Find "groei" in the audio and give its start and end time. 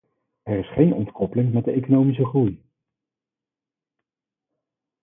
2.25-2.63